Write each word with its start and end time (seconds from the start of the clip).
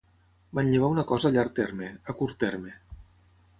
Manllevar 0.59 0.89
una 0.93 1.03
cosa 1.11 1.29
a 1.29 1.33
llarg 1.35 1.53
terme, 1.61 1.91
a 2.13 2.17
curt 2.23 2.43
terme. 2.47 2.77